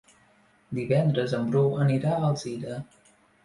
Divendres 0.79 1.37
en 1.41 1.47
Bru 1.53 1.63
anirà 1.87 2.17
a 2.17 2.27
Alzira. 2.33 2.83